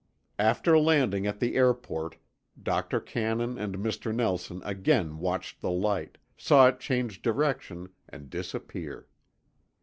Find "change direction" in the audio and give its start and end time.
6.79-7.89